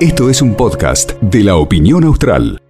Esto 0.00 0.28
es 0.30 0.42
un 0.42 0.54
podcast 0.54 1.12
de 1.20 1.42
la 1.42 1.56
opinión 1.56 2.04
austral. 2.04 2.60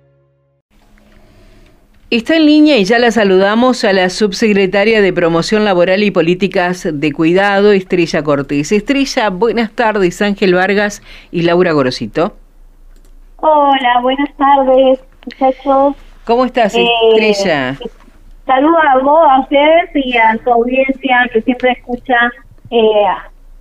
Está 2.09 2.37
en 2.37 2.47
línea 2.47 2.77
y 2.77 2.85
ya 2.85 3.01
la 3.01 3.11
saludamos 3.11 3.85
a 3.85 3.93
la 3.93 4.11
subsecretaria 4.11 5.03
de 5.03 5.13
Promoción 5.13 5.65
Laboral 5.65 6.05
y 6.05 6.13
Políticas 6.13 6.89
de 6.91 7.13
Cuidado, 7.13 7.73
Estrella 7.73 8.23
Cortés. 8.23 8.71
Estrella, 8.71 9.31
buenas 9.31 9.73
tardes, 9.73 10.23
Ángel 10.23 10.55
Vargas 10.55 11.03
y 11.33 11.43
Laura 11.43 11.73
Gorosito. 11.73 12.37
Hola, 13.39 14.01
buenas 14.03 14.31
tardes, 14.37 15.01
muchachos. 15.25 15.97
¿Cómo 16.25 16.45
estás, 16.45 16.75
Eh, 16.77 16.87
Estrella? 17.11 17.77
Saludos 18.47 18.83
a 18.95 18.99
vos, 19.03 19.27
a 19.29 19.41
ustedes 19.41 19.91
y 19.95 20.17
a 20.17 20.39
su 20.45 20.51
audiencia 20.53 21.29
que 21.33 21.43
siempre 21.43 21.73
escucha 21.73 22.15
eh, 22.71 22.79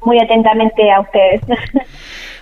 muy 0.05 0.19
atentamente 0.19 0.91
a 0.91 1.01
ustedes. 1.01 1.41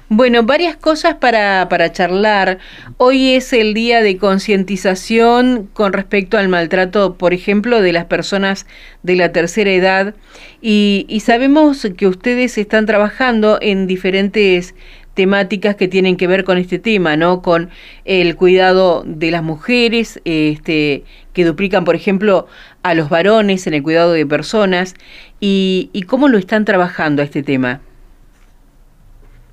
Bueno, 0.09 0.43
varias 0.43 0.75
cosas 0.75 1.15
para, 1.15 1.67
para 1.69 1.91
charlar. 1.91 2.59
Hoy 2.97 3.33
es 3.33 3.51
el 3.51 3.73
día 3.73 4.01
de 4.01 4.17
concientización 4.17 5.69
con 5.73 5.91
respecto 5.91 6.37
al 6.37 6.49
maltrato, 6.49 7.15
por 7.17 7.33
ejemplo, 7.33 7.81
de 7.81 7.93
las 7.93 8.05
personas 8.05 8.67
de 9.01 9.15
la 9.15 9.31
tercera 9.31 9.71
edad 9.71 10.13
y, 10.61 11.07
y 11.09 11.21
sabemos 11.21 11.87
que 11.97 12.07
ustedes 12.07 12.59
están 12.59 12.85
trabajando 12.85 13.57
en 13.59 13.87
diferentes 13.87 14.75
temáticas 15.13 15.75
que 15.75 15.87
tienen 15.87 16.17
que 16.17 16.27
ver 16.27 16.43
con 16.43 16.57
este 16.57 16.79
tema, 16.79 17.15
¿no? 17.17 17.41
Con 17.41 17.69
el 18.05 18.35
cuidado 18.35 19.03
de 19.05 19.31
las 19.31 19.43
mujeres, 19.43 20.21
este, 20.25 21.03
que 21.33 21.45
duplican, 21.45 21.85
por 21.85 21.95
ejemplo, 21.95 22.47
a 22.81 22.93
los 22.93 23.09
varones 23.09 23.67
en 23.67 23.73
el 23.75 23.83
cuidado 23.83 24.11
de 24.13 24.25
personas 24.25 24.95
y, 25.39 25.89
y 25.93 26.03
cómo 26.03 26.27
lo 26.27 26.37
están 26.37 26.65
trabajando 26.65 27.21
este 27.21 27.43
tema. 27.43 27.81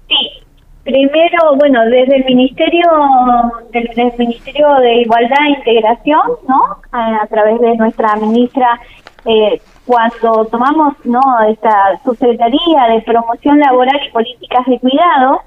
Sí, 0.09 0.15
primero, 0.84 1.56
bueno, 1.56 1.84
desde 1.84 2.16
el 2.16 2.24
Ministerio 2.24 2.87
del, 3.73 3.88
del 3.95 4.12
Ministerio 4.18 4.74
de 4.77 5.02
Igualdad 5.02 5.46
e 5.46 5.51
Integración, 5.51 6.23
¿no? 6.49 6.79
A, 6.93 7.23
a 7.23 7.27
través 7.27 7.60
de 7.60 7.77
nuestra 7.77 8.16
ministra, 8.16 8.80
eh, 9.27 9.60
cuando 9.87 10.46
tomamos, 10.46 10.95
¿no? 11.04 11.21
Esta 11.49 12.01
subsecretaría 12.04 12.95
de 12.95 13.02
Promoción 13.02 13.59
Laboral 13.60 14.01
y 14.06 14.10
Políticas 14.10 14.65
de 14.66 14.79
Cuidado, 14.79 15.43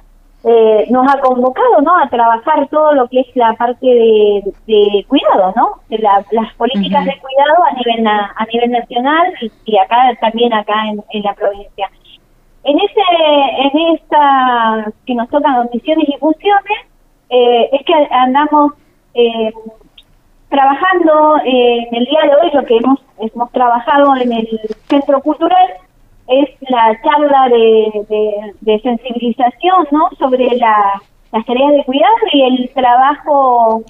eh, 0.45 0.87
nos 0.89 1.07
ha 1.07 1.19
convocado, 1.21 1.81
¿no? 1.81 1.97
A 1.97 2.09
trabajar 2.09 2.67
todo 2.67 2.91
lo 2.93 3.07
que 3.07 3.21
es 3.21 3.27
la 3.35 3.53
parte 3.53 3.85
de, 3.85 4.43
de 4.67 5.05
cuidado, 5.07 5.53
¿no? 5.55 5.79
De 5.89 5.97
la- 5.99 6.25
las 6.31 6.53
políticas 6.55 7.05
de 7.05 7.17
cuidado 7.19 7.63
a 7.65 7.71
nivel 7.73 8.03
na- 8.03 8.33
a 8.35 8.45
nivel 8.45 8.71
nacional 8.71 9.33
y, 9.41 9.51
y 9.65 9.77
acá 9.77 9.97
también 10.19 10.53
acá 10.53 10.73
en, 10.87 11.01
en 11.11 11.23
la 11.23 11.33
provincia. 11.33 11.89
En 12.65 12.77
ese, 12.79 13.01
en 13.57 13.93
esta 13.95 14.91
que 15.05 15.15
nos 15.15 15.29
tocan 15.29 15.69
misiones 15.73 16.07
y 16.09 16.17
funciones, 16.17 16.77
eh, 17.29 17.69
es 17.73 17.85
que 17.85 17.93
andamos 18.11 18.73
eh, 19.13 19.51
trabajando 20.49 21.37
eh, 21.45 21.87
en 21.89 21.95
el 21.95 22.05
día 22.05 22.21
de 22.23 22.35
hoy 22.35 22.51
lo 22.53 22.65
que 22.65 22.77
hemos 22.77 22.99
hemos 23.19 23.51
trabajado 23.51 24.15
en 24.17 24.31
el 24.33 24.47
centro 24.87 25.21
cultural 25.21 25.67
es 26.41 26.49
la 26.69 26.99
charla 27.03 27.49
de, 27.49 28.53
de, 28.61 28.79
sensibilización, 28.79 29.87
¿no? 29.91 30.09
Sobre 30.17 30.55
la, 30.57 31.01
las 31.31 31.45
tareas 31.45 31.73
de 31.73 31.83
cuidado 31.85 32.15
y 32.31 32.41
el 32.41 32.69
trabajo 32.73 33.83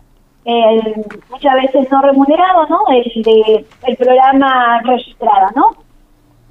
eh, 0.45 1.03
muchas 1.29 1.53
veces 1.55 1.91
no 1.91 2.01
remunerado, 2.01 2.67
¿no? 2.67 2.79
El 2.89 3.23
de 3.23 3.65
el 3.87 3.95
programa 3.97 4.81
registrado, 4.83 5.49
¿no? 5.55 5.71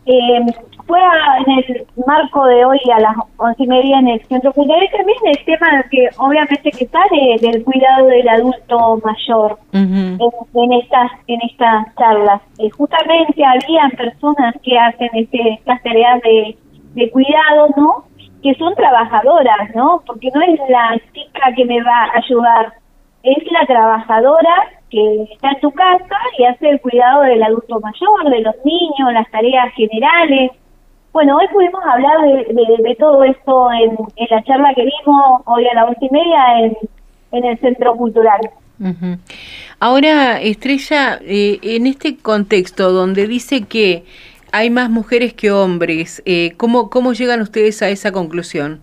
Eh, 0.07 0.41
fue 0.87 0.99
a- 1.01 1.39
en 1.47 1.59
el 1.59 1.87
marco 2.07 2.45
de 2.47 2.65
hoy 2.65 2.79
a 2.95 3.01
las 3.01 3.17
once 3.37 3.63
y 3.63 3.67
media 3.67 3.99
en 3.99 4.09
el 4.09 4.25
Centro 4.27 4.53
Cultural 4.53 4.83
y 4.85 4.89
también 4.97 5.19
el 5.25 5.45
tema 5.45 5.83
que 5.91 6.09
obviamente 6.19 6.71
que 6.71 6.87
sale 6.87 7.37
del 7.41 7.65
cuidado 7.65 8.07
del 8.07 8.29
adulto 8.29 9.01
mayor 9.05 9.59
en, 10.21 10.63
en 10.63 10.73
estas 10.73 11.11
en 11.27 11.41
estas 11.43 11.95
charlas. 11.97 12.41
Eh, 12.59 12.71
justamente 12.71 13.45
habían 13.45 13.91
personas 13.93 14.55
que 14.63 14.79
hacen 14.79 15.11
este, 15.15 15.55
estas 15.55 15.83
tareas 15.83 16.21
de, 16.23 16.57
de 16.95 17.11
cuidado, 17.11 17.69
¿no? 17.77 18.05
Que 18.43 18.55
son 18.57 18.75
trabajadoras, 18.75 19.75
¿no? 19.75 20.03
Porque 20.07 20.29
no 20.35 20.43
es 20.43 20.59
la 20.69 20.99
chica 21.15 21.53
que 21.57 21.65
me 21.65 21.83
va 21.83 22.05
a 22.05 22.19
ayudar, 22.19 22.73
es 23.23 23.39
la 23.53 23.65
trabajadora 23.67 24.55
que 24.91 25.23
está 25.33 25.51
en 25.53 25.61
tu 25.61 25.71
casa 25.71 26.17
y 26.39 26.45
hace 26.45 26.69
el 26.69 26.81
cuidado 26.81 27.23
del 27.23 27.43
adulto 27.43 27.81
mayor, 27.81 28.31
de 28.31 28.41
los 28.41 28.55
niños, 28.65 29.13
las 29.13 29.31
tareas 29.31 29.73
generales. 29.75 30.51
Bueno, 31.13 31.37
hoy 31.37 31.47
pudimos 31.53 31.83
hablar 31.85 32.21
de, 32.23 32.55
de- 32.55 32.83
de 32.89 32.95
todo 32.97 33.23
esto 33.25 33.71
en, 33.73 33.91
en 34.17 34.27
la 34.31 34.43
charla 34.45 34.73
que 34.75 34.83
dimos 34.83 35.43
hoy 35.45 35.67
a 35.69 35.75
las 35.75 35.89
once 35.89 36.07
y 36.07 36.11
media 36.11 36.59
en, 36.61 36.77
en 37.33 37.45
el 37.45 37.59
Centro 37.61 37.95
Cultural. 37.97 38.41
Ahora, 39.79 40.41
Estrella, 40.41 41.19
eh, 41.23 41.59
en 41.63 41.87
este 41.87 42.17
contexto 42.17 42.91
donde 42.93 43.27
dice 43.27 43.63
que 43.67 44.05
hay 44.53 44.71
más 44.71 44.91
mujeres 44.91 45.35
que 45.35 45.51
hombres, 45.51 46.23
eh, 46.27 46.55
¿cómo, 46.57 46.91
¿cómo 46.91 47.13
llegan 47.13 47.41
ustedes 47.43 47.83
a 47.83 47.89
esa 47.89 48.13
conclusión? 48.13 48.81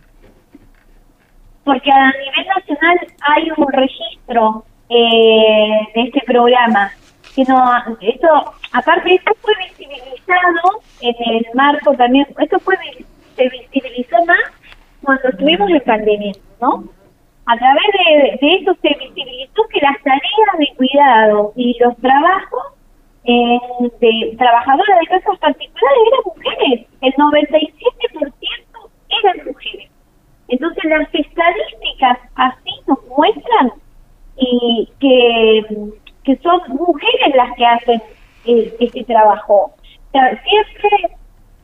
porque 1.66 1.92
a 1.92 2.08
nivel 2.08 2.48
nacional 2.58 2.98
hay 3.22 3.44
un 3.56 3.68
registro 3.72 4.64
eh, 4.90 5.88
de 5.94 6.02
este 6.02 6.22
programa 6.26 6.90
que 7.36 7.44
no 7.44 7.64
esto 8.02 8.28
aparte 8.74 9.16
esto 9.16 9.32
fue 9.42 9.54
visibilizado 9.68 10.82
en 11.02 11.16
el 11.36 11.46
marco 11.54 11.94
también 11.96 12.28
esto 12.40 12.60
fue 12.60 12.76
se 13.36 13.50
visibilizó 13.50 14.26
más 14.26 14.40
cuando 15.02 15.30
estuvimos 15.30 15.70
en 15.70 15.82
pandemia 15.82 16.34
no 16.62 16.84
a 17.46 17.58
través 17.58 17.84
de, 17.94 18.48
de 18.48 18.56
eso 18.56 18.76
se 18.82 18.90
visibilizó 18.90 19.64
que 19.74 19.80
las 19.82 20.02
tareas 20.04 20.58
de 20.60 20.76
cuidado 20.78 21.54
y 21.56 21.76
los 21.80 21.98
trabajos 21.98 22.64
eh, 23.26 23.60
de 24.00 24.36
trabajadoras 24.38 25.00
de 25.00 25.08
casas 25.08 25.40
particulares 25.40 26.00
eran 26.08 26.22
mujeres 26.26 26.88
el 27.02 27.14
97% 27.14 28.70
eran 29.24 29.46
mujeres. 29.46 29.90
Entonces 30.48 30.84
las 30.86 31.14
estadísticas 31.14 32.18
así 32.36 32.72
nos 32.88 33.06
muestran 33.08 33.72
y 34.38 34.90
que, 35.00 35.66
que 36.24 36.38
son 36.38 36.62
mujeres 36.70 37.36
las 37.36 37.56
que 37.56 37.66
hacen 37.66 38.02
eh, 38.50 39.04
trabajo. 39.06 39.72
O 39.74 40.12
sea, 40.12 40.42
siempre 40.44 41.18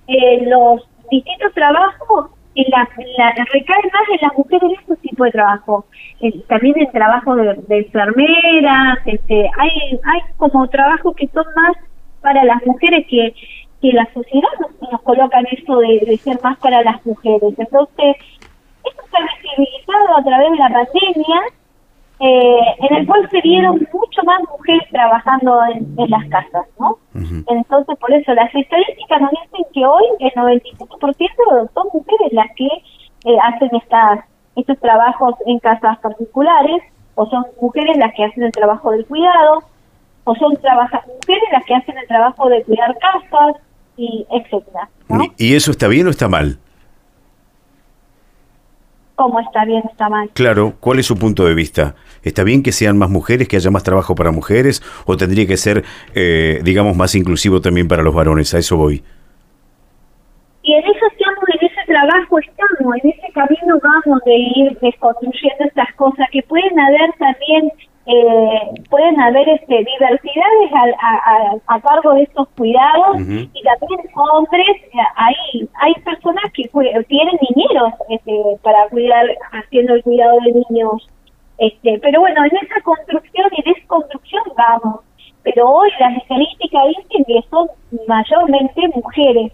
eh, 0.07 0.45
los 0.47 0.87
distintos 1.09 1.53
trabajos 1.53 2.31
en 2.55 2.65
la, 2.69 2.87
en 2.97 3.07
la- 3.17 3.45
recaen 3.51 3.89
más 3.93 4.09
en 4.09 4.19
las 4.21 4.37
mujeres 4.37 4.79
estos 4.79 4.99
tipos 4.99 5.25
de 5.25 5.31
trabajo. 5.31 5.85
También 6.47 6.75
el 6.79 6.91
trabajo 6.91 7.35
de, 7.35 7.77
enfermeras, 7.77 8.99
este, 9.05 9.49
hay, 9.57 9.99
hay 10.03 10.21
como 10.37 10.67
trabajos 10.67 11.15
que 11.15 11.27
son 11.27 11.45
más 11.55 11.75
para 12.21 12.43
las 12.43 12.65
mujeres 12.65 13.05
que, 13.07 13.33
que 13.81 13.91
la 13.93 14.07
sociedad 14.13 14.49
nos, 14.91 15.01
coloca 15.01 15.39
en 15.39 15.47
eso 15.51 15.77
de, 15.77 15.99
de 16.05 16.17
ser 16.17 16.39
más 16.41 16.57
para 16.59 16.81
las 16.81 17.05
mujeres. 17.05 17.53
Entonces, 17.57 18.15
esto 18.83 19.03
se 19.11 19.17
ha 19.17 19.21
visibilizado 19.21 20.17
a 20.17 20.23
través 20.23 20.51
de 20.51 20.57
la 20.57 20.69
pandemia, 20.69 21.41
eh, 22.19 22.59
en 22.79 22.95
el 22.95 23.07
cual 23.07 23.27
se 23.29 23.41
vieron 23.41 23.75
mucho 23.91 24.23
más 24.23 24.39
mujeres 24.49 24.83
trabajando 24.89 25.59
en, 25.73 25.93
en 25.97 26.09
las 26.09 26.25
casas, 26.29 26.65
¿no? 26.79 26.97
Entonces, 27.47 27.97
por 27.99 28.13
eso 28.13 28.33
las 28.33 28.53
estadísticas 28.53 29.21
nos 29.21 29.31
dicen 29.31 29.65
que 29.73 29.85
hoy 29.85 30.03
el 30.19 30.31
97% 30.31 31.69
son 31.73 31.87
mujeres 31.93 32.31
las 32.31 32.47
que 32.55 32.65
eh, 32.65 33.37
hacen 33.43 33.69
estas 33.73 34.25
estos 34.55 34.79
trabajos 34.79 35.35
en 35.45 35.59
casas 35.59 35.97
particulares, 35.99 36.81
o 37.15 37.25
son 37.29 37.43
mujeres 37.59 37.97
las 37.97 38.13
que 38.15 38.23
hacen 38.23 38.43
el 38.43 38.51
trabajo 38.53 38.91
del 38.91 39.05
cuidado, 39.05 39.63
o 40.23 40.35
son 40.35 40.55
trabaja 40.57 41.03
mujeres 41.07 41.43
las 41.51 41.65
que 41.65 41.75
hacen 41.75 41.97
el 41.97 42.07
trabajo 42.07 42.47
de 42.47 42.63
cuidar 42.63 42.95
casas, 42.97 43.61
y 43.97 44.25
etcétera, 44.31 44.89
¿no? 45.09 45.23
¿Y 45.37 45.51
y 45.51 45.55
eso 45.55 45.71
está 45.71 45.87
bien 45.87 46.07
o 46.07 46.09
está 46.09 46.27
mal? 46.27 46.57
¿Cómo 49.15 49.39
está 49.39 49.63
bien, 49.63 49.81
está 49.89 50.09
mal? 50.09 50.29
Claro, 50.33 50.73
¿cuál 50.79 50.99
es 50.99 51.05
su 51.05 51.17
punto 51.17 51.45
de 51.45 51.53
vista? 51.53 51.95
¿Está 52.23 52.43
bien 52.43 52.63
que 52.63 52.73
sean 52.73 52.97
más 52.97 53.09
mujeres, 53.09 53.47
que 53.47 53.55
haya 53.55 53.71
más 53.71 53.83
trabajo 53.83 54.13
para 54.13 54.31
mujeres? 54.31 54.83
¿O 55.05 55.15
tendría 55.15 55.47
que 55.47 55.55
ser, 55.55 55.85
eh, 56.13 56.59
digamos, 56.63 56.97
más 56.97 57.15
inclusivo 57.15 57.61
también 57.61 57.87
para 57.87 58.03
los 58.03 58.13
varones? 58.13 58.53
A 58.53 58.59
eso 58.59 58.75
voy. 58.75 59.03
Y 60.63 60.73
en 60.73 60.83
eso 60.83 61.05
ese 61.13 61.24
trabajo 61.85 62.39
estamos, 62.39 62.95
en 63.03 63.09
ese 63.11 63.31
camino 63.33 63.79
vamos 63.81 64.21
de 64.25 64.35
ir 64.35 64.77
desconstruyendo 64.81 65.63
estas 65.65 65.93
cosas 65.95 66.27
que 66.31 66.41
pueden 66.43 66.79
haber 66.79 67.11
también, 67.17 67.71
eh, 68.07 68.59
pueden 68.89 69.19
haber 69.19 69.47
este, 69.49 69.77
diversidades 69.83 70.71
a, 70.73 70.83
a- 71.07 71.75
a 71.75 71.81
cargo 71.81 72.13
de 72.13 72.23
estos 72.23 72.47
cuidados 72.49 73.17
y 73.53 73.63
también 73.63 73.99
hombres, 74.15 74.67
eh, 74.93 74.97
hay, 75.15 75.35
hay 75.81 75.93
personas 76.03 76.43
que 76.53 76.69
tienen 77.07 77.37
niñeros 77.49 77.93
este, 78.09 78.33
para 78.61 78.87
cuidar, 78.89 79.25
haciendo 79.53 79.95
el 79.95 80.03
cuidado 80.03 80.37
de 80.45 80.51
niños. 80.69 81.09
Este, 81.57 81.97
pero 81.99 82.19
bueno, 82.19 82.43
en 82.43 82.57
esa 82.57 82.81
construcción 82.83 83.47
y 83.57 83.61
desconstrucción 83.73 84.43
vamos. 84.57 84.99
Pero 85.43 85.69
hoy 85.69 85.89
las 85.99 86.17
estadísticas 86.17 86.81
dicen 86.97 87.23
que 87.25 87.39
son 87.49 87.67
mayormente 88.07 88.81
mujeres 88.95 89.51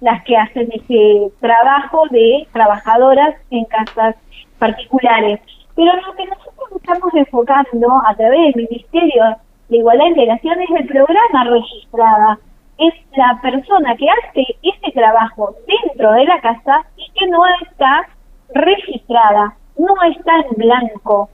las 0.00 0.22
que 0.24 0.36
hacen 0.36 0.68
ese 0.72 1.30
trabajo 1.40 2.04
de 2.10 2.46
trabajadoras 2.52 3.34
en 3.50 3.64
casas 3.66 4.16
particulares. 4.58 5.40
Pero 5.76 5.92
lo 5.94 6.14
que 6.14 6.26
nosotros 6.26 6.68
estamos 6.76 7.14
enfocando 7.14 7.88
a 8.06 8.14
través 8.14 8.54
del 8.54 8.68
Ministerio 8.68 9.36
de 9.68 9.76
Igualdad 9.76 10.06
e 10.06 10.10
Integración 10.10 10.60
es 10.60 10.70
el 10.70 10.86
programa 10.88 11.44
registrada. 11.44 12.38
Es 12.78 12.94
la 13.16 13.38
persona 13.42 13.94
que 13.96 14.06
hace 14.08 14.46
ese 14.62 14.92
trabajo 14.92 15.54
dentro 15.66 16.12
de 16.12 16.24
la 16.24 16.40
casa 16.40 16.84
y 16.96 17.10
que 17.12 17.26
no 17.26 17.42
está 17.62 18.08
registrada, 18.54 19.54
no 19.78 19.94
está 20.10 20.32
en 20.36 20.56
blanco, 20.56 21.28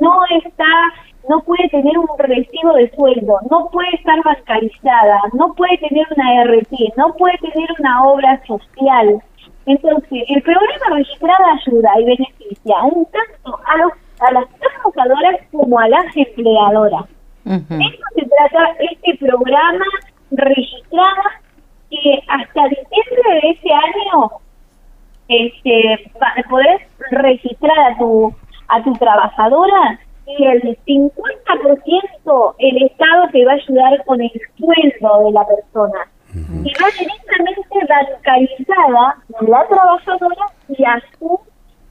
no 0.00 0.20
está 0.44 0.66
no 1.28 1.40
puede 1.40 1.68
tener 1.68 1.98
un 1.98 2.08
recibo 2.18 2.72
de 2.74 2.90
sueldo, 2.90 3.38
no 3.50 3.68
puede 3.70 3.94
estar 3.94 4.22
bancarizada, 4.24 5.20
no 5.34 5.52
puede 5.54 5.76
tener 5.78 6.06
una 6.16 6.44
RT, 6.44 6.72
no 6.96 7.12
puede 7.14 7.36
tener 7.38 7.68
una 7.78 8.02
obra 8.04 8.40
social. 8.46 9.22
Entonces, 9.66 10.24
el 10.28 10.42
programa 10.42 10.96
registrada 10.96 11.52
ayuda 11.52 11.90
y 12.00 12.04
beneficia 12.04 12.82
un 12.84 13.06
tanto 13.06 13.58
a, 13.66 13.76
los, 13.78 13.92
a 14.20 14.32
las 14.32 14.44
trabajadoras 14.58 15.40
como 15.52 15.78
a 15.78 15.88
las 15.88 16.16
empleadoras. 16.16 17.04
De 17.44 17.54
eso 17.56 18.04
se 18.14 18.26
trata 18.26 18.76
este 18.78 19.16
programa 19.18 19.84
registrada 20.30 21.40
que 21.90 22.22
hasta 22.28 22.68
diciembre 22.68 23.40
de 23.42 23.50
este 23.50 23.70
año 23.72 24.30
este, 25.28 26.12
podés 26.48 26.82
registrar 27.10 27.78
a 27.92 27.98
tu, 27.98 28.34
a 28.68 28.82
tu 28.82 28.92
trabajadora 28.94 29.98
y 30.38 30.44
el 30.46 30.62
50% 30.86 32.54
el 32.58 32.82
Estado 32.82 33.28
te 33.32 33.44
va 33.44 33.52
a 33.52 33.54
ayudar 33.54 34.04
con 34.04 34.20
el 34.20 34.32
sueldo 34.58 35.24
de 35.24 35.32
la 35.32 35.46
persona. 35.46 36.08
Y 36.32 36.72
va 36.80 36.86
directamente 36.96 37.86
radicalizada 37.88 39.16
la 39.40 39.66
trabajadora 39.68 40.46
y 40.68 40.84
a 40.84 41.02
su 41.18 41.40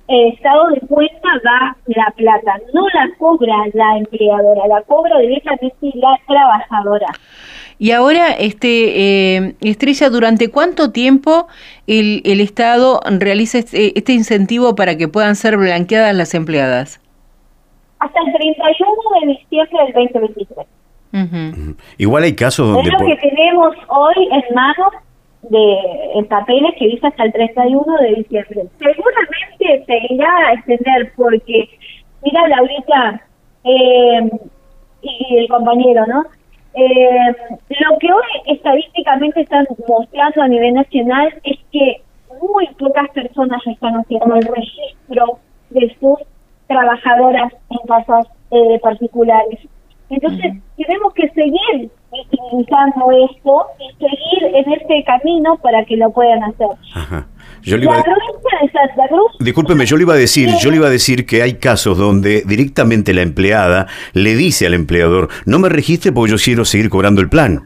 eh, 0.08 0.30
estado 0.30 0.70
de 0.70 0.80
cuenta 0.88 1.30
va 1.46 1.76
la 1.88 2.12
plata. 2.16 2.58
No 2.74 2.88
la 2.94 3.10
cobra 3.18 3.56
la 3.74 3.98
empleadora, 3.98 4.68
la 4.68 4.82
cobra 4.84 5.20
directamente 5.20 5.92
la 5.96 6.18
trabajadora. 6.26 7.08
Y 7.78 7.92
ahora, 7.92 8.32
este 8.32 9.38
eh, 9.38 9.56
Estrella, 9.62 10.10
¿durante 10.10 10.50
cuánto 10.50 10.92
tiempo 10.92 11.48
el, 11.88 12.22
el 12.26 12.42
Estado 12.42 13.02
realiza 13.20 13.60
este, 13.60 13.98
este 13.98 14.14
incentivo 14.14 14.76
para 14.76 14.98
que 14.98 15.08
puedan 15.08 15.36
ser 15.36 15.58
blanqueadas 15.58 16.16
las 16.16 16.34
empleadas? 16.34 17.00
Hasta 18.00 18.20
el 18.26 18.34
31 18.34 18.96
de 19.22 19.28
diciembre 19.28 19.78
del 19.86 19.94
2023. 20.12 20.68
Igual 21.98 22.24
hay 22.24 22.36
casos 22.36 22.68
donde... 22.72 22.90
Es 22.90 23.00
lo 23.00 23.06
que 23.08 23.16
tenemos 23.18 23.76
hoy 23.88 24.30
en 24.32 24.56
manos 24.56 24.94
de 25.44 25.78
en 26.16 26.26
papeles 26.26 26.74
que 26.78 26.88
dice 26.88 27.08
hasta 27.08 27.24
el 27.24 27.34
31 27.34 27.84
de 28.02 28.16
diciembre. 28.16 28.66
Seguramente 28.78 29.86
se 29.86 30.14
irá 30.14 30.30
a 30.48 30.54
extender 30.54 31.14
porque, 31.16 31.70
mira 32.24 32.48
Laurita 32.48 33.22
eh, 33.64 34.30
y 35.02 35.38
el 35.38 35.48
compañero, 35.48 36.06
¿no? 36.08 36.26
Eh, 36.76 37.36
lo 37.70 37.98
que 37.98 38.12
hoy 38.12 38.56
estadísticamente 38.56 39.42
están 39.42 39.66
mostrando 39.88 40.42
a 40.42 40.48
nivel 40.48 40.74
nacional 40.76 41.34
es 41.44 41.58
que 41.72 42.02
muy 42.42 42.68
pocas 42.78 43.10
personas 43.10 43.62
están 43.66 43.96
haciendo 43.96 44.36
el 44.36 44.44
registro 44.44 45.40
de 45.72 45.96
sus 46.00 46.20
trabajadoras 46.70 47.52
en 47.70 47.88
casas 47.88 48.28
eh, 48.52 48.80
particulares. 48.82 49.60
Entonces, 50.10 50.54
tenemos 50.78 51.14
que 51.14 51.30
seguir 51.30 51.92
utilizando 52.12 53.12
esto 53.30 53.66
y 53.80 53.94
seguir 54.00 54.56
en 54.56 54.74
este 54.74 55.04
camino 55.04 55.58
para 55.58 55.84
que 55.86 55.98
lo 55.98 56.10
puedan 56.12 56.44
hacer. 56.44 56.70
Yo 57.62 57.78
le 57.78 57.84
iba 57.84 57.98
a... 57.98 58.04
Discúlpeme, 59.40 59.86
yo 59.86 59.98
le 59.98 60.04
iba 60.04 60.14
a 60.14 60.18
decir, 60.18 60.50
yo 60.62 60.72
le 60.72 60.78
iba 60.78 60.88
a 60.88 60.90
decir 60.90 61.26
que 61.26 61.44
hay 61.44 61.56
casos 61.56 61.98
donde 61.98 62.44
directamente 62.46 63.14
la 63.14 63.22
empleada 63.22 63.88
le 64.14 64.36
dice 64.36 64.66
al 64.66 64.74
empleador, 64.74 65.30
no 65.46 65.60
me 65.60 65.70
registre 65.70 66.12
porque 66.12 66.32
yo 66.32 66.38
quiero 66.44 66.66
seguir 66.66 66.90
cobrando 66.90 67.22
el 67.22 67.30
plan. 67.30 67.64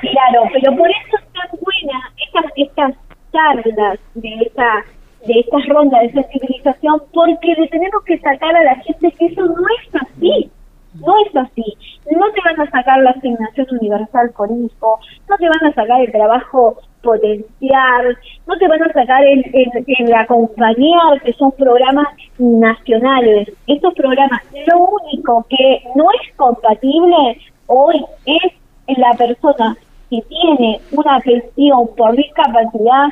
Claro, 0.00 0.42
pero 0.52 0.76
por 0.76 0.90
eso 0.90 1.16
es 1.16 1.32
tan 1.32 1.58
buena 1.60 2.12
estas, 2.26 2.44
estas 2.56 2.94
charlas 3.32 3.98
de 4.14 4.28
esa 4.46 4.84
de 5.28 5.40
estas 5.40 5.66
rondas 5.66 6.00
de 6.02 6.22
sensibilización 6.22 7.02
porque 7.12 7.54
le 7.56 7.68
tenemos 7.68 8.02
que 8.04 8.18
sacar 8.18 8.56
a 8.56 8.64
la 8.64 8.76
gente 8.76 9.12
que 9.12 9.26
eso 9.26 9.42
no 9.44 9.64
es 9.78 10.02
así. 10.02 10.50
No 10.94 11.14
es 11.26 11.36
así. 11.36 11.76
No 12.10 12.26
te 12.32 12.40
van 12.44 12.60
a 12.60 12.70
sacar 12.70 12.98
la 13.02 13.10
asignación 13.10 13.66
universal 13.78 14.30
por 14.36 14.50
hijo, 14.50 14.98
no 15.28 15.36
te 15.36 15.48
van 15.48 15.70
a 15.70 15.74
sacar 15.74 16.00
el 16.00 16.10
trabajo 16.10 16.78
potencial, 17.02 18.18
no 18.46 18.56
te 18.56 18.66
van 18.66 18.82
a 18.82 18.92
sacar 18.92 19.22
el, 19.24 19.44
el, 19.52 20.14
acompañar, 20.14 21.20
que 21.22 21.32
son 21.34 21.52
programas 21.52 22.08
nacionales. 22.38 23.52
Estos 23.66 23.94
programas, 23.94 24.42
lo 24.66 24.78
único 24.78 25.46
que 25.50 25.82
no 25.94 26.06
es 26.22 26.34
compatible 26.36 27.38
hoy 27.66 28.04
es 28.24 28.98
la 28.98 29.12
persona 29.16 29.76
que 30.10 30.22
tiene 30.22 30.80
una 30.92 31.20
pensión 31.20 31.88
por 31.96 32.16
discapacidad 32.16 33.08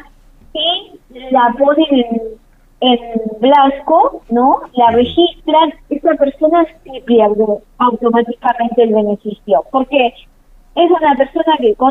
y 0.54 0.95
la 1.10 1.54
ponen 1.58 2.38
en, 2.80 3.00
blanco, 3.40 4.22
¿no? 4.30 4.60
La 4.74 4.90
registran, 4.90 5.72
esa 5.88 6.14
persona 6.14 6.66
sí 6.84 7.00
pierde 7.04 7.44
automáticamente 7.78 8.82
el 8.82 8.94
beneficio, 8.94 9.64
porque 9.70 10.08
es 10.08 10.90
una 10.90 11.14
persona 11.16 11.56
que 11.58 11.74
con 11.74 11.90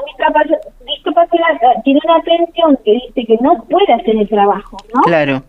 discapacidad, 0.85 1.81
tiene 1.83 1.99
una 2.05 2.21
pensión 2.21 2.77
que 2.85 2.91
dice 2.91 3.25
que 3.25 3.37
no 3.41 3.63
puede 3.63 3.93
hacer 3.93 4.15
el 4.15 4.29
trabajo, 4.29 4.77
¿no? 4.93 5.01
Claro. 5.01 5.41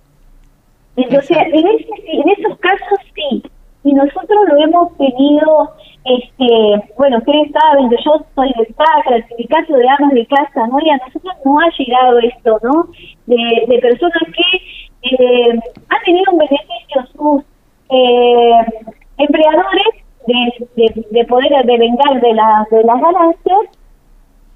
Entonces, 0.96 1.36
en, 1.36 1.68
ese, 1.68 1.88
en 2.06 2.28
esos 2.30 2.58
casos 2.58 2.98
sí, 3.14 3.42
y 3.86 3.94
nosotros 3.94 4.48
lo 4.48 4.56
hemos 4.58 4.96
tenido, 4.96 5.70
este, 6.04 6.92
bueno, 6.98 7.18
ustedes 7.18 7.52
saben, 7.52 7.88
yo 7.90 8.26
soy 8.34 8.52
de 8.58 8.74
SACRA, 8.74 9.16
el 9.16 9.28
sindicato 9.28 9.76
de 9.76 9.88
amas 9.88 10.12
de 10.12 10.26
casa, 10.26 10.66
¿no? 10.66 10.80
Y 10.80 10.90
a 10.90 10.96
nosotros 10.96 11.34
no 11.44 11.60
ha 11.60 11.70
llegado 11.78 12.18
esto, 12.18 12.58
¿no? 12.64 12.88
De, 13.26 13.78
personas 13.80 14.22
que 14.34 15.14
eh, 15.14 15.50
han 15.88 16.02
tenido 16.04 16.32
un 16.32 16.38
beneficio 16.38 17.06
sus 17.14 17.42
eh, 17.90 18.90
empleadores 19.18 19.86
de, 20.26 21.04
de, 21.12 21.24
poder 21.26 21.64
devengar 21.64 22.20
de, 22.20 22.34
la, 22.34 22.66
de 22.68 22.82
las 22.82 23.00
ganancias 23.00 23.78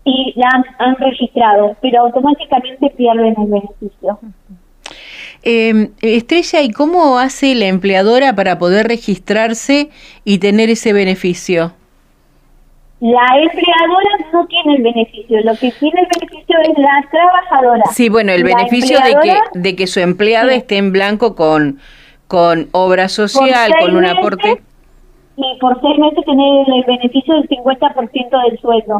y 0.02 0.32
la 0.34 0.64
han 0.78 0.96
registrado, 0.96 1.76
pero 1.80 2.00
automáticamente 2.02 2.90
pierden 2.96 3.36
el 3.38 3.46
beneficio. 3.46 4.18
Eh, 5.42 5.90
Estrella, 6.02 6.60
¿y 6.62 6.70
cómo 6.70 7.18
hace 7.18 7.54
la 7.54 7.66
empleadora 7.66 8.34
para 8.34 8.58
poder 8.58 8.86
registrarse 8.86 9.90
y 10.24 10.38
tener 10.38 10.68
ese 10.70 10.92
beneficio? 10.92 11.72
La 13.00 13.26
empleadora 13.40 14.30
no 14.30 14.46
tiene 14.46 14.76
el 14.76 14.82
beneficio, 14.82 15.40
lo 15.42 15.52
que 15.52 15.72
tiene 15.72 16.02
el 16.02 16.06
beneficio 16.18 16.58
es 16.60 16.78
la 16.78 17.08
trabajadora. 17.10 17.84
Sí, 17.92 18.10
bueno, 18.10 18.32
el 18.32 18.44
beneficio 18.44 18.98
de 19.00 19.16
que, 19.22 19.58
de 19.58 19.74
que 19.74 19.86
su 19.86 20.00
empleada 20.00 20.52
esté 20.52 20.76
en 20.76 20.92
blanco 20.92 21.34
con, 21.34 21.78
con 22.26 22.68
obra 22.72 23.08
social, 23.08 23.72
con 23.80 23.96
un 23.96 24.04
aporte. 24.04 24.60
Y 25.36 25.58
por 25.60 25.80
seis 25.80 25.98
meses 25.98 26.22
tener 26.26 26.68
el 26.68 26.84
beneficio 26.84 27.34
del 27.36 27.48
50% 27.48 28.50
del 28.50 28.58
sueldo. 28.60 28.98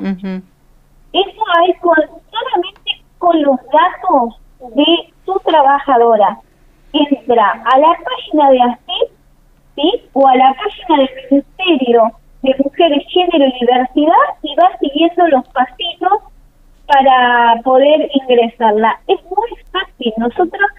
Eso 1.13 1.43
hay 1.61 1.75
con, 1.81 1.97
solamente 2.31 3.03
con 3.19 3.43
los 3.43 3.57
datos 3.71 4.41
de 4.75 5.13
su 5.31 5.41
trabajadora 5.41 6.39
entra 6.93 7.63
a 7.65 7.79
la 7.79 7.97
página 8.05 8.51
de 8.51 8.63
ASIP 8.63 9.11
¿sí? 9.77 10.03
o 10.13 10.27
a 10.27 10.37
la 10.37 10.55
página 10.55 10.99
del 10.99 11.11
Ministerio 11.31 12.11
de 12.43 12.55
Mujeres, 12.65 13.05
Género 13.09 13.47
y 13.47 13.61
Diversidad 13.61 14.27
y 14.43 14.55
va 14.57 14.79
siguiendo 14.81 15.29
los 15.29 15.47
pasitos 15.49 16.23
para 16.87 17.61
poder 17.63 18.11
ingresarla. 18.13 18.99
Es 19.07 19.19
muy 19.25 19.51
fácil. 19.71 20.13
Nosotros, 20.17 20.71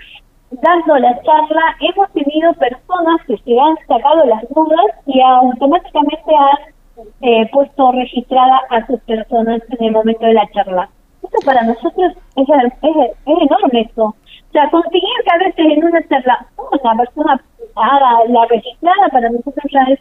dando 0.52 0.98
la 0.98 1.22
charla, 1.22 1.78
hemos 1.80 2.12
tenido 2.12 2.54
personas 2.54 3.22
que 3.28 3.38
se 3.38 3.58
han 3.58 3.78
sacado 3.88 4.26
las 4.26 4.42
dudas 4.50 4.88
y 5.06 5.22
automáticamente 5.22 6.36
han 6.36 7.08
eh, 7.22 7.50
puesto 7.54 7.92
registrada 7.94 8.60
a 8.70 8.86
sus 8.88 9.00
personas 9.02 9.62
en 9.70 9.86
el 9.86 9.92
momento 9.94 10.26
de 10.26 10.34
la 10.34 10.50
charla. 10.52 10.90
Esto 11.24 11.38
para 11.46 11.62
nosotros 11.62 12.14
es, 12.36 12.50
es, 12.50 13.12
es 13.26 13.38
enorme 13.42 13.82
eso. 13.82 14.16
O 14.52 14.54
sea, 14.54 14.70
conseguir 14.70 15.10
que 15.24 15.32
a 15.32 15.38
veces 15.38 15.56
en 15.60 15.86
una 15.86 16.06
charla 16.10 16.46
una 16.58 16.96
persona 16.98 17.42
haga 17.76 18.26
la 18.28 18.46
registrada 18.50 19.08
para 19.10 19.30
nosotros 19.30 19.64
ya 19.72 19.82
es, 19.94 20.00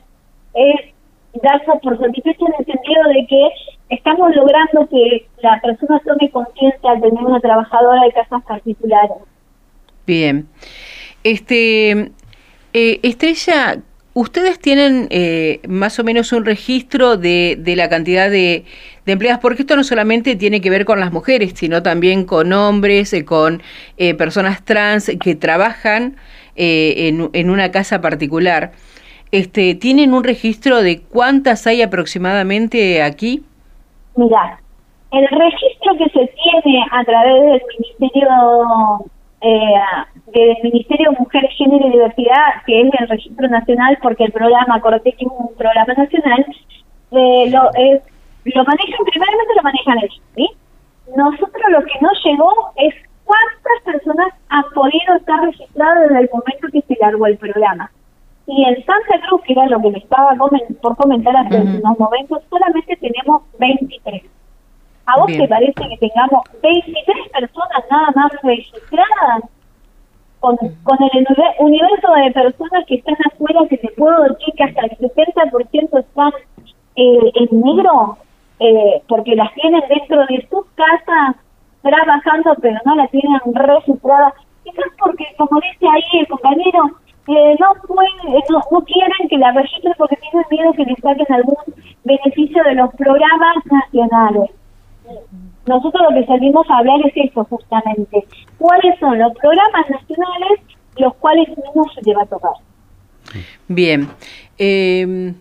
es 0.54 1.40
darse 1.40 1.70
por 1.80 1.96
satisfecho 2.00 2.46
en 2.48 2.54
el 2.58 2.66
sentido 2.66 3.04
de 3.14 3.26
que 3.28 3.48
estamos 3.90 4.34
logrando 4.34 4.88
que 4.88 5.28
la 5.40 5.60
persona 5.60 6.00
tome 6.04 6.30
conciencia 6.32 6.90
al 6.90 7.00
tener 7.00 7.22
una 7.22 7.38
trabajadora 7.38 8.02
de 8.02 8.12
casas 8.12 8.42
particulares. 8.42 9.18
Bien. 10.04 10.48
Este, 11.22 12.10
eh, 12.72 13.00
Estrella, 13.04 13.80
¿Ustedes 14.12 14.58
tienen 14.58 15.06
eh, 15.10 15.60
más 15.68 15.98
o 16.00 16.04
menos 16.04 16.32
un 16.32 16.44
registro 16.44 17.16
de, 17.16 17.56
de 17.58 17.76
la 17.76 17.88
cantidad 17.88 18.28
de, 18.28 18.64
de, 19.06 19.12
empleadas? 19.12 19.40
Porque 19.40 19.62
esto 19.62 19.76
no 19.76 19.84
solamente 19.84 20.34
tiene 20.34 20.60
que 20.60 20.68
ver 20.68 20.84
con 20.84 20.98
las 20.98 21.12
mujeres, 21.12 21.52
sino 21.54 21.82
también 21.82 22.24
con 22.24 22.52
hombres, 22.52 23.12
eh, 23.12 23.24
con 23.24 23.62
eh, 23.98 24.14
personas 24.14 24.64
trans 24.64 25.10
que 25.22 25.36
trabajan 25.36 26.16
en, 26.56 27.30
en, 27.32 27.50
una 27.50 27.70
casa 27.70 28.00
particular. 28.00 28.72
Este, 29.30 29.76
¿Tienen 29.76 30.12
un 30.12 30.24
registro 30.24 30.82
de 30.82 31.00
cuántas 31.00 31.66
hay 31.68 31.80
aproximadamente 31.80 33.02
aquí? 33.02 33.44
Mira, 34.16 34.60
el 35.12 35.26
registro 35.28 35.92
que 35.98 36.04
se 36.10 36.32
tiene 36.42 36.84
a 36.90 37.04
través 37.04 37.42
del 37.42 37.62
Ministerio 37.78 38.28
eh, 39.40 39.74
del 40.32 40.56
Ministerio 40.62 41.10
de 41.10 41.18
Mujer, 41.18 41.48
Género 41.56 41.88
y 41.88 41.92
Diversidad, 41.92 42.62
que 42.66 42.80
es 42.80 42.90
el 42.98 43.08
registro 43.08 43.48
nacional, 43.48 43.98
porque 44.02 44.24
el 44.24 44.32
programa 44.32 44.80
Corte 44.80 45.10
es 45.10 45.26
un 45.26 45.54
programa 45.56 45.94
nacional, 45.94 46.46
eh, 47.12 47.50
lo, 47.50 47.70
eh, 47.74 48.00
lo 48.44 48.64
manejan, 48.64 49.04
primeramente 49.10 49.54
lo 49.56 49.62
manejan 49.62 49.98
ellos, 49.98 50.22
¿sí? 50.34 50.48
Nosotros 51.16 51.64
lo 51.70 51.82
que 51.82 51.98
nos 52.00 52.24
llegó 52.24 52.52
es 52.76 52.94
cuántas 53.24 53.82
personas 53.84 54.32
han 54.48 54.64
podido 54.74 55.16
estar 55.16 55.40
registradas 55.40 56.08
desde 56.08 56.20
el 56.20 56.30
momento 56.32 56.68
que 56.72 56.82
se 56.82 57.00
largó 57.00 57.26
el 57.26 57.38
programa. 57.38 57.90
Y 58.46 58.64
en 58.64 58.84
Santa 58.84 59.20
Cruz, 59.26 59.42
que 59.42 59.52
era 59.52 59.66
lo 59.66 59.80
que 59.80 59.90
me 59.90 59.98
estaba 59.98 60.34
por 60.34 60.96
comentar 60.96 61.36
hace 61.36 61.60
unos 61.60 61.98
momentos, 61.98 62.42
solamente 62.50 62.96
tenemos 62.96 63.42
23. 63.58 64.22
¿A 65.06 65.20
vos 65.20 65.26
te 65.26 65.46
parece 65.46 65.72
que 65.72 66.08
tengamos 66.08 66.44
23 66.62 67.28
personas 67.28 67.84
nada 67.90 68.10
más 68.14 68.32
registradas? 68.42 69.42
Con, 70.40 70.56
con 70.56 70.98
el 71.02 71.26
universo 71.58 72.12
de 72.14 72.32
personas 72.32 72.86
que 72.86 72.94
están 72.96 73.16
afuera, 73.26 73.60
que 73.68 73.76
te 73.76 73.88
puedo 73.88 74.22
decir 74.22 74.54
que 74.56 74.64
hasta 74.64 74.86
el 74.86 74.96
60% 74.98 76.00
están 76.00 76.32
eh, 76.96 77.32
en 77.34 77.60
negro, 77.60 78.16
eh, 78.58 79.02
porque 79.06 79.36
las 79.36 79.52
tienen 79.54 79.82
dentro 79.88 80.26
de 80.26 80.46
sus 80.50 80.64
casas 80.74 81.36
trabajando, 81.82 82.54
pero 82.60 82.78
no 82.84 82.94
las 82.96 83.10
tienen 83.10 83.38
registradas. 83.52 84.34
Quizás 84.64 84.86
porque, 84.98 85.24
como 85.36 85.60
dice 85.60 85.86
ahí 85.86 86.20
el 86.20 86.28
compañero, 86.28 86.90
eh, 87.28 87.56
no, 87.60 87.74
pueden, 87.86 88.12
no, 88.50 88.60
no, 88.70 88.80
quieren 88.82 89.28
que 89.28 89.38
la 89.38 89.52
registren 89.52 89.94
porque 89.96 90.16
tienen 90.16 90.46
miedo 90.50 90.72
que 90.72 90.84
les 90.84 90.98
saquen 90.98 91.26
algún 91.32 91.56
beneficio 92.04 92.64
de 92.64 92.74
los 92.74 92.90
programas 92.94 93.56
nacionales. 93.66 94.50
Nosotros 95.70 96.02
lo 96.10 96.20
que 96.20 96.26
salimos 96.26 96.68
a 96.68 96.78
hablar 96.78 96.98
es 97.06 97.30
eso 97.30 97.44
justamente. 97.44 98.24
¿Cuáles 98.58 98.98
son 98.98 99.16
los 99.20 99.32
programas 99.34 99.88
nacionales 99.88 100.60
los 100.96 101.14
cuales 101.14 101.48
no 101.76 101.84
se 101.94 102.00
le 102.04 102.14
va 102.16 102.24
a 102.24 102.26
tocar? 102.26 102.52
Bien. 103.68 104.08
Eh, 104.58 105.32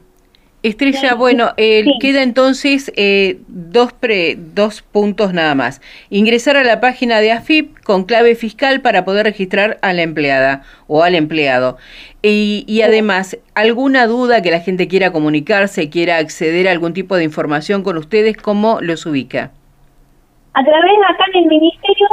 Estrella, 0.62 1.15
bueno, 1.15 1.53
eh, 1.57 1.83
queda 2.00 2.21
entonces 2.21 2.91
eh, 2.95 3.39
dos, 3.48 3.91
pre, 3.91 4.38
dos 4.38 4.83
puntos 4.83 5.33
nada 5.33 5.55
más. 5.55 5.81
Ingresar 6.12 6.57
a 6.57 6.63
la 6.63 6.79
página 6.79 7.21
de 7.21 7.31
AFIP 7.31 7.79
con 7.79 8.03
clave 8.03 8.36
fiscal 8.36 8.81
para 8.81 9.05
poder 9.05 9.25
registrar 9.25 9.79
a 9.81 9.93
la 9.93 10.03
empleada 10.03 10.62
o 10.86 11.01
al 11.01 11.15
empleado. 11.15 11.77
Y, 12.21 12.65
y 12.67 12.83
además, 12.83 13.39
¿alguna 13.55 14.05
duda 14.05 14.43
que 14.43 14.51
la 14.51 14.59
gente 14.59 14.88
quiera 14.88 15.12
comunicarse, 15.12 15.89
quiera 15.89 16.17
acceder 16.17 16.67
a 16.67 16.71
algún 16.71 16.93
tipo 16.93 17.15
de 17.15 17.24
información 17.24 17.81
con 17.81 17.98
ustedes, 17.98 18.38
cómo 18.38 18.79
los 18.79 19.07
ubica? 19.07 19.51
A 20.60 20.63
través 20.63 20.92
acá 21.08 21.24
en 21.34 21.44
el 21.44 21.48
ministerio 21.48 22.08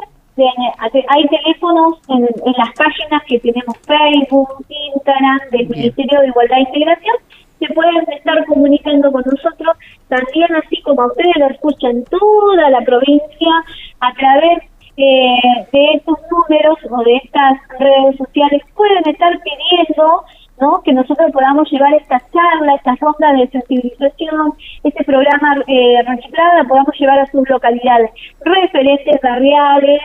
hay 1.08 1.26
teléfonos 1.26 1.98
en, 2.10 2.28
las 2.56 2.70
páginas 2.78 3.20
que 3.26 3.40
tenemos 3.40 3.76
Facebook, 3.78 4.64
Instagram, 4.68 5.40
del 5.50 5.68
Ministerio 5.68 6.20
de 6.20 6.28
Igualdad 6.28 6.58
e 6.58 6.60
Integración, 6.60 7.16
se 7.58 7.66
pueden 7.74 8.04
estar 8.12 8.44
comunicando 8.46 9.10
con 9.10 9.24
nosotros, 9.26 9.76
también 10.06 10.54
así 10.54 10.80
como 10.82 11.06
ustedes 11.06 11.36
lo 11.38 11.48
escuchan 11.48 12.04
toda 12.04 12.70
la 12.70 12.82
provincia, 12.82 13.52
a 13.98 14.14
través 14.14 14.58
eh, 14.96 15.66
de 15.72 15.84
estos 15.94 16.18
números 16.30 16.78
o 16.88 17.02
de 17.02 17.16
estas 17.16 17.58
redes 17.80 18.16
sociales, 18.16 18.62
pueden 18.76 19.08
estar 19.08 19.32
pidiendo 19.42 20.22
¿no? 20.60 20.82
que 20.82 20.92
nosotros 20.92 21.30
podamos 21.32 21.70
llevar 21.70 21.92
esta 21.94 22.20
charla, 22.32 22.74
estas 22.74 22.98
rondas 23.00 23.38
de 23.38 23.48
sensibilización, 23.48 24.54
este 24.84 25.04
programa 25.04 25.56
eh, 25.66 26.02
reciclada, 26.06 26.64
podamos 26.64 26.98
llevar 26.98 27.18
a 27.18 27.26
sus 27.26 27.48
localidades, 27.48 28.10
referentes 28.40 29.20
barriales, 29.22 30.00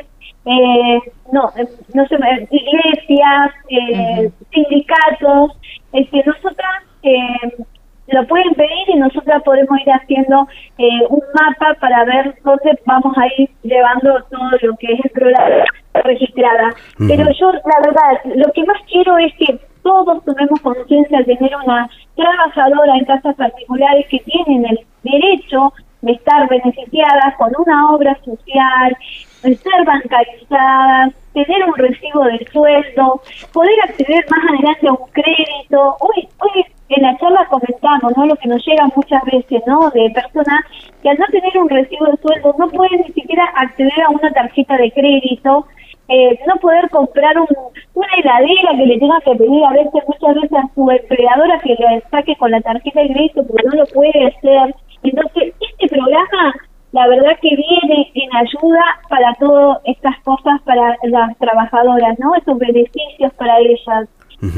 eh, 0.45 0.99
no, 1.31 1.49
eh, 1.55 1.67
no 1.93 2.07
sé, 2.07 2.15
eh, 2.15 2.47
iglesias, 2.49 3.51
eh, 3.69 4.31
sindicatos, 4.51 5.57
este, 5.93 6.23
nosotras 6.25 6.83
eh, 7.03 7.65
lo 8.07 8.27
pueden 8.27 8.53
pedir 8.55 8.89
y 8.89 8.95
nosotras 8.95 9.41
podemos 9.43 9.79
ir 9.79 9.93
haciendo 9.93 10.47
eh, 10.77 11.05
un 11.09 11.21
mapa 11.33 11.75
para 11.79 12.03
ver 12.05 12.35
dónde 12.43 12.77
vamos 12.85 13.15
a 13.17 13.27
ir 13.41 13.49
llevando 13.63 14.21
todo 14.29 14.49
lo 14.61 14.75
que 14.77 14.93
es 14.93 14.99
el 15.03 15.11
programa 15.11 15.63
registrada. 15.93 16.69
Pero 16.97 17.25
yo, 17.39 17.51
la 17.51 17.79
verdad, 17.85 18.35
lo 18.35 18.51
que 18.51 18.63
más 18.65 18.81
quiero 18.89 19.17
es 19.17 19.33
que 19.35 19.59
todos 19.83 20.23
tomemos 20.23 20.59
conciencia 20.61 21.19
de 21.19 21.35
tener 21.35 21.55
una 21.63 21.89
trabajadora 22.15 22.97
en 22.97 23.05
casas 23.05 23.35
particulares 23.35 24.05
que 24.09 24.19
tienen 24.19 24.65
el 24.65 24.79
derecho 25.03 25.73
de 26.01 26.13
estar 26.13 26.47
beneficiadas 26.49 27.35
con 27.37 27.51
una 27.57 27.91
obra 27.91 28.17
social, 28.25 28.97
de 29.43 29.55
ser 29.55 29.85
bancarizadas, 29.85 31.13
tener 31.33 31.63
un 31.65 31.75
recibo 31.75 32.23
del 32.25 32.47
sueldo, 32.51 33.21
poder 33.53 33.75
acceder 33.83 34.25
más 34.29 34.39
adelante 34.49 34.87
a 34.87 34.91
un 34.91 35.11
crédito. 35.11 35.97
Hoy, 35.99 36.27
hoy 36.39 36.65
en 36.89 37.03
la 37.03 37.17
charla 37.17 37.47
comentamos, 37.49 38.17
¿no? 38.17 38.25
Lo 38.25 38.35
que 38.35 38.49
nos 38.49 38.65
llega 38.65 38.85
muchas 38.95 39.23
veces, 39.25 39.61
¿no? 39.65 39.89
De 39.91 40.09
personas 40.09 40.65
que 41.01 41.09
al 41.09 41.17
no 41.17 41.25
tener 41.27 41.57
un 41.57 41.69
recibo 41.69 42.05
de 42.05 42.17
sueldo 42.17 42.55
no 42.57 42.67
pueden 42.69 43.01
ni 43.01 43.13
siquiera 43.13 43.45
acceder 43.55 44.01
a 44.05 44.09
una 44.09 44.31
tarjeta 44.31 44.75
de 44.77 44.91
crédito, 44.91 45.67
eh, 46.11 46.39
no 46.47 46.55
poder 46.59 46.89
comprar 46.89 47.39
un, 47.39 47.47
una 47.93 48.07
heladera 48.17 48.77
que 48.77 48.85
le 48.85 48.99
tenga 48.99 49.19
que 49.21 49.35
pedir 49.35 49.63
a 49.65 49.71
veces, 49.71 50.03
muchas 50.07 50.35
veces 50.35 50.57
a 50.57 50.69
su 50.75 50.89
empleadora 50.91 51.59
que 51.63 51.69
le 51.69 52.03
saque 52.11 52.35
con 52.35 52.51
la 52.51 52.61
tarjeta 52.61 53.01
de 53.01 53.13
crédito 53.13 53.45
porque 53.47 53.63
no 53.67 53.75
lo 53.77 53.85
puede 53.87 54.25
hacer. 54.27 54.75
Entonces, 55.03 55.53
este 55.71 55.87
programa, 55.87 56.53
la 56.91 57.07
verdad 57.07 57.31
que 57.41 57.49
viene 57.55 58.11
en 58.13 58.35
ayuda 58.35 58.83
para 59.09 59.33
todas 59.39 59.77
estas 59.85 60.19
cosas 60.23 60.61
para 60.63 60.97
las 61.03 61.37
trabajadoras, 61.37 62.19
¿no? 62.19 62.35
Esos 62.35 62.57
beneficios 62.59 63.33
para 63.37 63.57
ellas. 63.59 64.09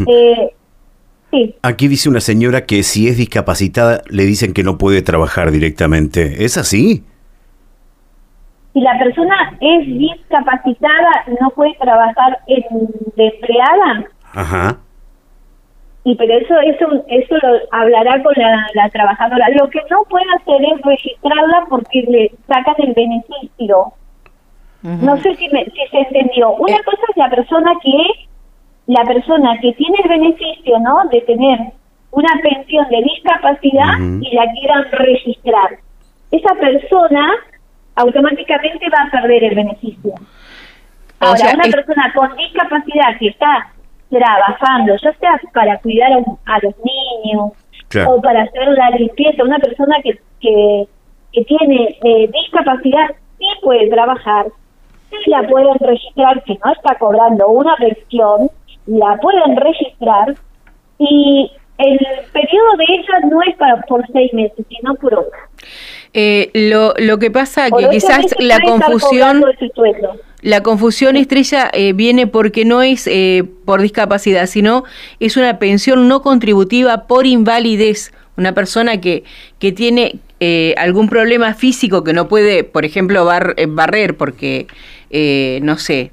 eh, 0.07 0.53
Aquí 1.63 1.88
dice 1.88 2.10
una 2.10 2.19
señora 2.19 2.65
que 2.65 2.83
si 2.83 3.07
es 3.07 3.17
discapacitada 3.17 4.01
le 4.07 4.24
dicen 4.24 4.53
que 4.53 4.63
no 4.63 4.77
puede 4.77 5.01
trabajar 5.01 5.51
directamente. 5.51 6.45
¿Es 6.45 6.57
así? 6.57 7.03
Si 8.74 8.82
la 8.82 8.98
persona 8.98 9.56
es 9.62 9.86
discapacitada, 9.86 11.25
no 11.39 11.50
puede 11.51 11.75
trabajar 11.75 12.39
en, 12.48 12.63
de 13.15 13.27
empleada. 13.27 14.06
Ajá. 14.34 14.77
Y 16.06 16.15
pero 16.15 16.34
eso 16.38 16.60
eso 16.60 17.03
eso 17.08 17.36
lo 17.42 17.60
hablará 17.72 18.22
con 18.24 18.34
la, 18.36 18.89
trabajadora. 18.89 19.48
Lo 19.58 19.70
que 19.70 19.80
no 19.89 20.03
puede 20.10 20.25
hacer 20.36 20.62
es 20.74 20.82
registrarla 20.82 21.65
porque 21.70 22.01
le 22.01 22.32
sacan 22.48 22.75
el 22.80 22.94
beneficio. 22.94 23.94
No 24.82 25.15
sé 25.22 25.34
si, 25.36 25.48
me, 25.48 25.63
si 25.63 25.88
se 25.92 25.98
entendió. 25.98 26.51
Una 26.56 26.75
eh. 26.75 26.84
cosa 26.84 27.01
es 27.10 27.15
la 27.15 27.30
persona 27.30 27.72
que 27.82 28.27
la 28.88 29.06
persona 29.06 29.58
que 29.62 29.72
tiene 29.74 29.98
el 30.03 30.10
beneficio, 30.10 30.77
¿no? 30.80 31.08
De 31.10 31.22
tener 31.22 31.58
una 32.12 32.34
pensión 32.42 32.86
de 32.89 33.01
discapacidad 33.01 33.98
y 34.22 34.36
la 34.36 34.51
quieran 34.51 34.86
registrar. 34.92 35.77
Esa 36.32 36.53
persona 36.56 37.32
automáticamente 37.96 38.90
va 38.90 39.04
a 39.04 39.12
perder 39.12 39.44
el 39.44 39.56
beneficio. 39.56 40.14
Ahora, 41.20 41.54
una 41.54 41.64
persona 41.64 42.12
con 42.14 42.36
discapacidad 42.36 43.18
que 43.20 43.28
está 43.28 43.72
trabajando, 44.10 44.96
ya 45.02 45.14
sea 45.14 45.40
para 45.54 45.80
cuidar 45.80 46.12
a, 46.12 46.60
los 46.60 46.74
niños 46.78 47.52
o 48.08 48.22
para 48.22 48.44
hacer 48.44 48.68
la 48.70 48.90
limpieza, 48.92 49.44
una 49.44 49.60
persona 49.60 49.96
que, 50.04 50.20
que, 50.42 50.88
que 51.32 51.44
tiene 51.46 51.98
eh, 52.04 52.30
discapacidad 52.32 53.10
sí 53.38 53.46
puede 53.62 53.90
trabajar, 53.90 54.48
sí 55.10 55.18
la 55.30 55.48
pueden 55.48 55.76
registrar 55.80 56.44
que 56.44 56.58
no 56.64 56.72
está 56.72 56.96
cobrando 56.98 57.48
una 57.48 57.76
pensión, 57.78 58.50
la 58.86 59.18
pueden 59.18 59.56
registrar 59.56 60.36
y 60.98 61.52
el 61.78 61.98
periodo 62.32 62.78
de 62.78 62.86
ella 62.90 63.28
no 63.30 63.42
es 63.42 63.56
para 63.58 63.82
por 63.84 64.06
seis 64.12 64.34
meses, 64.34 64.66
sino 64.70 64.94
por 64.96 65.14
ocho. 65.16 65.30
Eh, 66.13 66.51
lo, 66.53 66.93
lo 66.98 67.17
que 67.17 67.32
pasa 67.32 67.70
que 67.72 67.89
quizás 67.89 68.25
la 68.38 68.60
confusión 68.60 69.43
la 70.43 70.62
confusión 70.62 71.15
estrella 71.15 71.72
eh, 71.74 71.93
viene 71.93 72.27
porque 72.27 72.65
no 72.65 72.84
es 72.84 73.08
eh, 73.08 73.46
por 73.65 73.82
discapacidad 73.82 74.46
sino 74.46 74.84
es 75.20 75.38
una 75.38 75.58
pensión 75.58 76.08
no 76.08 76.22
contributiva 76.22 77.08
por 77.08 77.25
invalidez. 77.25 78.12
Una 78.36 78.53
persona 78.53 79.00
que 79.00 79.24
que 79.60 79.72
tiene 79.72 80.20
eh, 80.39 80.75
algún 80.77 81.08
problema 81.08 81.53
físico 81.53 82.03
que 82.03 82.13
no 82.13 82.27
puede 82.27 82.63
por 82.63 82.84
ejemplo 82.84 83.24
bar, 83.25 83.55
barrer 83.70 84.17
porque 84.17 84.67
no 85.62 85.77
sé 85.77 86.12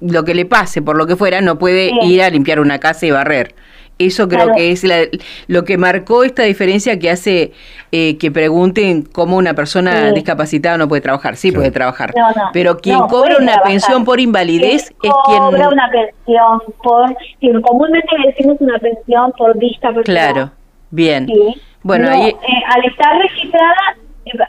lo 0.00 0.24
que 0.24 0.34
le 0.34 0.44
pase, 0.46 0.82
por 0.82 0.96
lo 0.96 1.06
que 1.06 1.16
fuera, 1.16 1.40
no 1.40 1.58
puede 1.58 1.90
ir 2.02 2.22
a 2.22 2.30
limpiar 2.30 2.60
una 2.60 2.78
casa 2.78 3.06
y 3.06 3.10
barrer. 3.10 3.54
Eso 4.00 4.28
creo 4.28 4.52
que 4.56 4.72
es 4.72 4.82
lo 5.46 5.64
que 5.64 5.76
marcó 5.76 6.24
esta 6.24 6.44
diferencia 6.44 6.98
que 6.98 7.10
hace 7.10 7.52
eh, 7.92 8.16
que 8.16 8.30
pregunten 8.30 9.02
cómo 9.02 9.36
una 9.36 9.52
persona 9.52 10.10
discapacitada 10.12 10.78
no 10.78 10.88
puede 10.88 11.02
trabajar. 11.02 11.36
Sí, 11.36 11.52
puede 11.52 11.70
trabajar. 11.70 12.14
pero 12.54 12.78
quien 12.78 12.98
cobra 13.08 13.36
una 13.38 13.60
pensión 13.62 14.06
por 14.06 14.18
invalidez 14.18 14.90
es 15.02 15.12
quien... 15.26 15.38
Cobra 15.38 15.68
una 15.68 15.90
pensión 15.90 16.62
por... 16.82 17.14
comúnmente 17.62 18.08
decimos 18.26 18.56
una 18.60 18.78
pensión 18.78 19.32
por 19.36 19.58
discapacidad. 19.58 20.04
Claro, 20.04 20.50
bien. 20.90 21.26
Bueno, 21.82 22.10
eh, 22.10 22.34
al 22.68 22.84
estar 22.86 23.18
registrada 23.18 23.96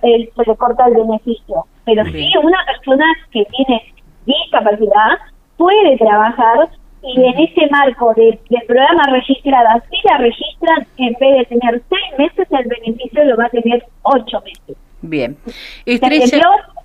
eh, 0.03 0.29
se 0.33 0.49
le 0.49 0.55
corta 0.55 0.85
el 0.87 0.93
beneficio. 0.93 1.65
Pero 1.83 2.05
sí, 2.05 2.31
una 2.41 2.59
persona 2.65 3.05
que 3.31 3.43
tiene 3.45 3.93
discapacidad 4.25 5.17
puede 5.57 5.97
trabajar 5.97 6.69
y 7.03 7.25
en 7.25 7.39
ese 7.39 7.67
marco 7.71 8.13
de, 8.15 8.39
de 8.49 8.59
programa 8.67 9.03
registrada, 9.11 9.83
si 9.89 10.07
la 10.07 10.17
registran, 10.17 10.87
en 10.97 11.13
vez 11.13 11.37
de 11.37 11.57
tener 11.57 11.81
seis 11.89 12.19
meses, 12.19 12.47
el 12.51 12.67
beneficio 12.69 13.23
lo 13.25 13.37
va 13.37 13.45
a 13.45 13.49
tener 13.49 13.83
ocho 14.03 14.41
meses. 14.41 14.77
Bien. 15.01 15.37
Estrella... 15.85 16.27
¿Se 16.27 16.41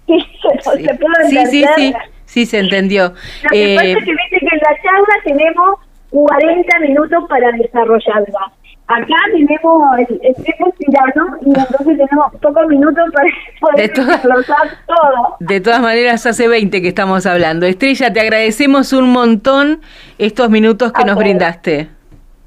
Sí, 0.06 1.46
sí, 1.46 1.64
sí, 1.74 1.94
sí, 2.24 2.46
se 2.46 2.58
entendió. 2.60 3.12
Lo 3.42 3.50
que 3.50 3.74
pasa 3.74 3.88
es 3.88 4.04
que 4.04 4.12
viste 4.12 4.38
que 4.38 4.54
en 4.54 4.60
la 4.60 4.82
charla 4.82 5.14
tenemos 5.24 5.80
40 6.10 6.78
minutos 6.78 7.24
para 7.28 7.50
desarrollarla 7.50 8.52
acá 8.86 9.16
tenemos 9.32 9.98
el, 9.98 10.34
tiempo 10.44 10.72
tirano 10.78 11.36
y 11.42 11.48
entonces 11.48 11.98
tenemos 11.98 12.32
pocos 12.40 12.66
minutos 12.68 13.04
para 13.12 13.28
poder 13.60 13.92
desglosar 13.92 14.68
todo. 14.86 15.36
De 15.40 15.60
todas 15.60 15.80
maneras, 15.80 16.24
hace 16.26 16.48
20 16.48 16.82
que 16.82 16.88
estamos 16.88 17.26
hablando. 17.26 17.66
Estrella, 17.66 18.12
te 18.12 18.20
agradecemos 18.20 18.92
un 18.92 19.12
montón 19.12 19.80
estos 20.18 20.50
minutos 20.50 20.92
que 20.92 21.04
nos 21.04 21.16
brindaste. 21.16 21.88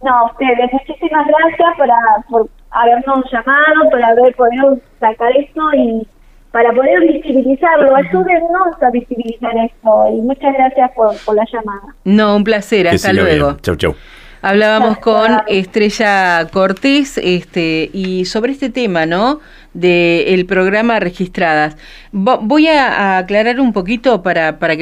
No, 0.03 0.25
ustedes, 0.27 0.71
muchísimas 0.71 1.27
gracias 1.27 1.77
para, 1.77 1.95
por 2.29 2.47
habernos 2.71 3.25
llamado, 3.31 3.89
por 3.91 4.01
haber 4.01 4.33
podido 4.35 4.77
sacar 4.99 5.35
esto 5.35 5.61
y 5.75 6.07
para 6.51 6.71
poder 6.71 7.01
visibilizarlo. 7.01 7.95
Ayúdennos 7.95 8.81
a 8.81 8.89
visibilizar 8.91 9.51
esto 9.57 10.05
y 10.13 10.21
muchas 10.21 10.53
gracias 10.53 10.91
por, 10.91 11.13
por 11.25 11.35
la 11.35 11.45
llamada. 11.51 11.93
No, 12.05 12.37
un 12.37 12.45
placer. 12.45 12.87
Hasta 12.87 13.11
luego. 13.11 13.57
Chau, 13.61 13.75
chau. 13.75 13.95
Hablábamos 14.41 14.99
con 14.99 15.41
Estrella 15.47 16.47
Cortés 16.51 17.19
este, 17.21 17.89
y 17.93 18.25
sobre 18.25 18.53
este 18.53 18.69
tema, 18.69 19.05
¿no? 19.05 19.39
De 19.73 20.33
el 20.33 20.45
programa 20.45 20.99
Registradas. 20.99 21.75
voy 22.11 22.67
a, 22.67 23.17
aclarar 23.17 23.59
un 23.59 23.73
poquito 23.73 24.21
para, 24.23 24.57
para 24.59 24.77
que... 24.77 24.81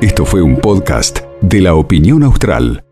Esto 0.00 0.24
fue 0.24 0.40
un 0.40 0.56
podcast 0.56 1.20
de 1.42 1.60
la 1.60 1.74
opinión 1.74 2.22
austral. 2.22 2.82